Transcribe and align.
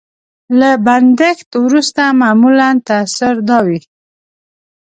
له 0.59 0.69
بندښت 0.85 1.49
وروسته 1.65 2.01
معمولا 2.21 2.69
تاثر 2.89 3.35
دا 3.49 3.59
وي. 3.67 3.79